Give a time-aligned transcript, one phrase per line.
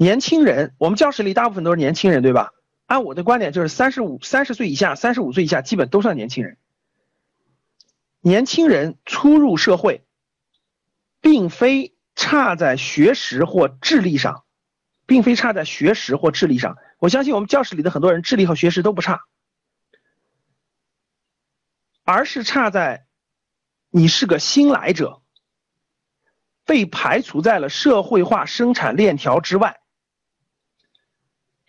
[0.00, 2.54] 年轻人，我们教室里大部分都是年轻人，对吧？
[2.86, 6.56] 按我的观点，就是三十五、三十岁以下、三十五岁以下，基本都算年轻人。
[8.22, 10.06] 年轻人初入社会，
[11.20, 14.44] 并非差在学识或智力上，
[15.04, 16.78] 并非差在学识或智力上。
[16.98, 19.20] 我相信我们教室里的很多人智力和学识都不差，
[22.04, 23.04] 而是差在
[23.90, 25.20] 你是个新来者，
[26.64, 29.76] 被排除在了社会化生产链条之外。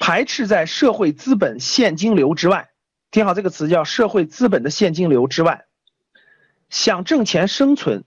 [0.02, 2.72] 排斥在社会资本现金流之外，
[3.12, 5.68] 听好这个词叫社会资本的现金流之外。
[6.72, 8.04] 想挣钱生存，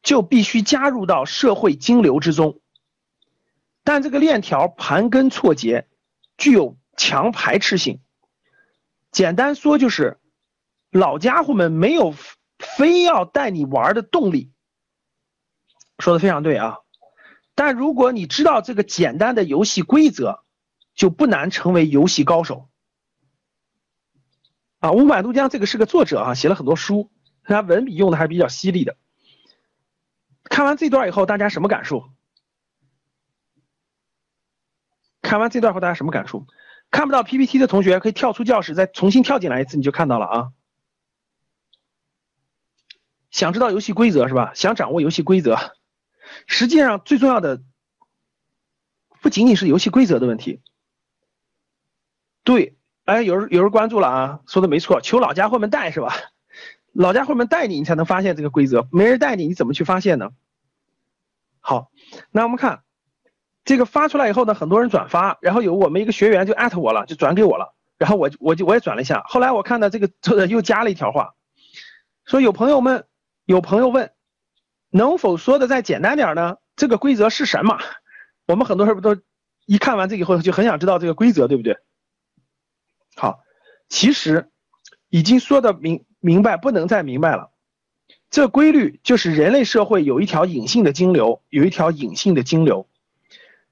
[0.00, 2.60] 就必须加入到社会金流之中。
[3.82, 5.88] 但这个链条盘根错节，
[6.36, 8.00] 具有强排斥性。
[9.10, 10.18] 简单说就是，
[10.92, 12.14] 老家伙们没有
[12.60, 14.52] 非要带你玩的动力。
[15.98, 16.76] 说的非常对啊，
[17.56, 20.44] 但如果你知道这个简单的游戏规则。
[20.98, 22.68] 就不难成为游戏高手
[24.80, 24.90] 啊！
[24.90, 27.08] 乌满都江这个是个作者啊，写了很多书，
[27.44, 28.96] 他文笔用的还比较犀利的。
[30.42, 32.10] 看完这段以后，大家什么感受？
[35.22, 36.48] 看完这段后，大家什么感受？
[36.90, 40.52] 看不到 PPT 的同学可以跳出教室，再重新跳进来一次，你就看到了啊。
[43.30, 44.52] 想知道游戏规则是吧？
[44.54, 45.76] 想掌握游戏规则，
[46.48, 47.62] 实际上最重要的
[49.20, 50.60] 不仅仅是游戏规则的问题。
[52.48, 56.14] 对，哎，有人有人关注了啊，说的没错，求老家伙们带是吧？
[56.94, 60.30] 老家伙们带你，你才能发现这个规则，没人带你，你怎么去发现呢？
[61.60, 61.90] 好，
[62.30, 62.84] 那我们看
[63.66, 70.08] 这个发出来以后呢，很多人转发，然后有我们一个学员就艾特我了，就转给我了，然后我我就我也转了一下，后来我看到这个
[70.46, 71.34] 又加了一条话，
[72.24, 73.04] 说有朋友们
[73.44, 74.10] 有朋友问，
[74.88, 76.56] 能否说的再简单点呢？
[76.76, 77.78] 这个规则是什么？
[78.48, 79.20] 我们很多人不都
[79.66, 81.76] 一看完这以后就很想知道这个规则，对不对？
[83.18, 83.40] 好，
[83.88, 84.48] 其实
[85.08, 87.50] 已经说的明明白，不能再明白了。
[88.30, 92.88] 这规律就是人类社会有一条隐性的金流，有一条隐性的金流。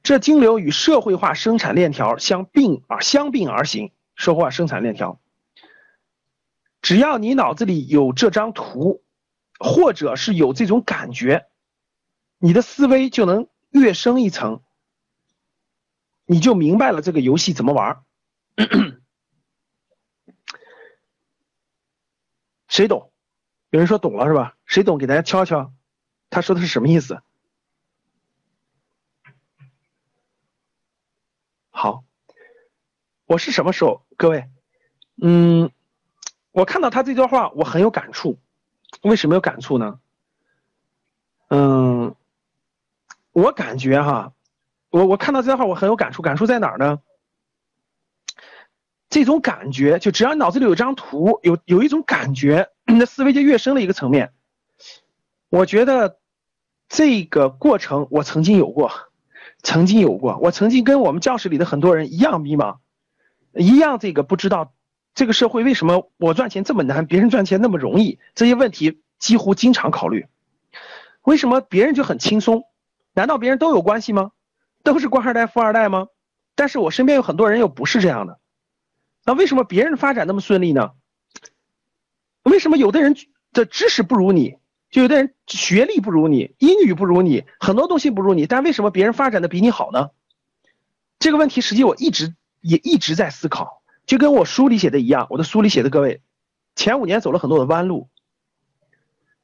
[0.02, 3.92] 这金流与社会化生产链条相并而相并而行。
[4.16, 5.20] 社会化生产链条，
[6.80, 9.02] 只要你脑子里有这张图，
[9.60, 11.46] 或者是有这种感觉，
[12.38, 14.62] 你的思维就能跃升一层，
[16.24, 18.00] 你就明白了这个游戏怎么玩。
[22.76, 23.10] 谁懂？
[23.70, 24.54] 有人说懂了是吧？
[24.66, 24.98] 谁懂？
[24.98, 25.72] 给大家敲敲，
[26.28, 27.22] 他说的是什么意思？
[31.70, 32.04] 好，
[33.24, 34.04] 我是什么时候？
[34.18, 34.50] 各位，
[35.22, 35.70] 嗯，
[36.52, 38.38] 我看到他这段话，我很有感触。
[39.00, 39.98] 为什么有感触呢？
[41.48, 42.14] 嗯，
[43.32, 44.34] 我感觉哈，
[44.90, 46.20] 我我看到这段话，我很有感触。
[46.20, 47.00] 感触在哪儿呢？
[49.16, 54.34] 这种感觉，就只要你脑子里有张图，有有一种感觉， 你的思维就越深了一个层面。
[55.48, 56.18] 我觉得
[56.86, 58.92] 这个过程我曾经有过，
[59.62, 62.76] 曾经有过，我曾经跟我们教室里的很多人一样迷茫，
[63.54, 64.74] 一样这个不知道
[65.14, 70.26] 这个社会为什么我赚钱这么难，别人赚钱那么容易，这些问题几乎经常考虑。
[71.22, 72.64] 为什么别人就很轻松？
[73.14, 74.32] 难道别人都有关系吗？
[74.82, 76.08] 都是官二代、富二代吗？
[76.54, 78.38] 但是我身边有很多人又不是这样的。
[79.26, 80.92] 那为什么别人发展那么顺利呢？
[82.44, 83.16] 为什么有的人
[83.52, 84.56] 的知识不如你，
[84.88, 90.10] 就有的人学历不如你，英语不如你，很多东西不如你，但为什么别人发展的比你好呢？
[91.18, 96.22] 这个问题实际我一直也一直在思考，就跟我书里写的一样，我的书里写的各位，
[96.76, 98.08] 前五年走了很多的弯路，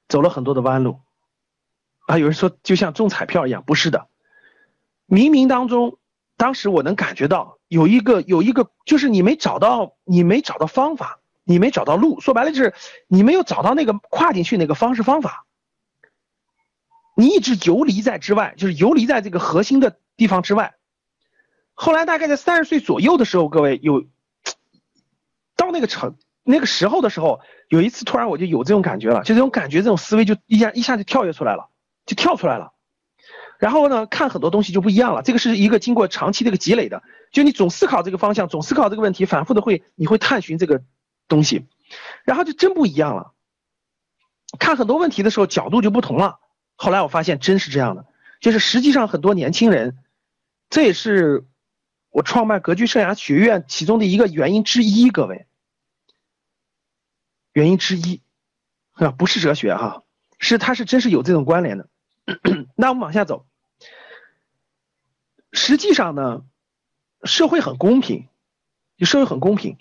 [0.09, 1.01] 走了很多的弯路，
[2.07, 4.07] 啊，有人说就像中彩票一样，不是的，
[5.09, 5.99] 冥冥当中，
[6.43, 7.59] 当时我能感觉到。
[7.69, 12.75] 有一个有一个，就是你没找到，你没找到方法，你没找到路，说白了就是
[13.07, 15.47] 你没有找到那个跨进去那个方式方法，
[17.17, 20.75] 你一直游离在之外，就是游离在这个核心的地方之外。
[21.75, 24.05] 后来大概在三十岁左右的时候，各位有
[25.55, 27.39] 到那个程那个时候的时候，
[27.69, 31.71] 有一次突然我就有这种感觉了，就这种感觉，这种思维就一下一下就跳跃出来了，
[32.05, 32.73] 就跳出来了。
[33.63, 35.23] 然后呢，看很多东西就不一样了。
[35.23, 40.83] 这个是一个经过长期的一个积累的，就你总思考这个方向，总思考这个问题，反复的会，你会探寻这个
[41.29, 41.69] 东西，
[42.25, 43.35] 然后就真不一样了。
[44.59, 46.41] 看很多问题的时候，角度就不同了。
[46.75, 48.05] 后来我发现真是这样的，
[48.41, 49.97] 就是实际上很多年轻人，
[50.69, 51.47] 这也是
[52.11, 55.09] 我创办格局生涯学院其中的一个原因之一。
[55.09, 55.47] 各位，
[57.53, 58.23] 原因之一
[58.95, 60.03] 啊，不是哲学哈，
[60.41, 61.89] 是它是真是有这种关联的。
[62.75, 63.47] 那我们往下走。
[65.65, 66.43] 实际上呢，
[67.23, 68.27] 社会很公平，
[68.97, 69.79] 就社会很公平。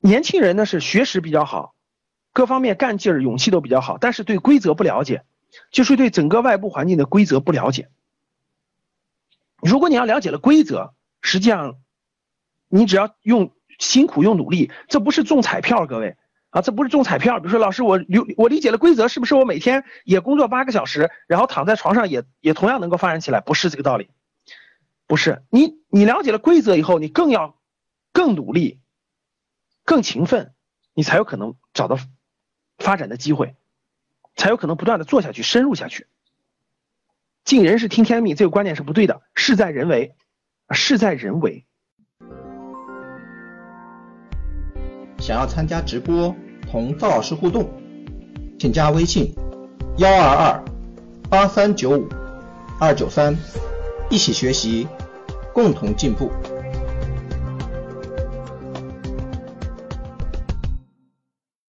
[0.00, 1.76] 年轻人呢是学识比较好，
[2.32, 5.22] 各方面干劲儿、勇气都比较好，但是对规则不了解，
[5.70, 7.88] 就是对整个外部环境的规则不了解。
[9.62, 11.76] 如果你要了解了规则，实际上
[12.68, 16.16] 你只要用辛苦、用努力，这不是中彩票，各位
[16.50, 17.38] 啊，这不是中彩票。
[17.38, 23.40] 比如说，老师，我理我理解了规则，是不是我每天也工作八个小时，然后躺在床上也也同样能够发展起来？
[23.40, 24.10] 不是这个道理，
[25.06, 27.58] 不是你你了解了规则以后，你更要
[28.12, 28.80] 更努力。
[29.86, 30.54] 更勤奋，
[30.94, 31.98] 你才有可能找到
[32.78, 33.54] 发展的机会，
[34.34, 36.06] 才有可能不断的做下去、深入下去。
[37.44, 40.16] 尽人事听天命这个观念是不对的，事在人为，
[40.70, 41.66] 事在人为。
[45.18, 46.34] 想要参加直播
[46.70, 47.70] 同赵老师互动，
[48.58, 49.34] 请加微信
[49.98, 50.64] 幺二二
[51.28, 52.08] 八三九五
[52.80, 53.36] 二九三，
[54.10, 54.86] 一起学习，
[55.52, 56.30] 共同进步。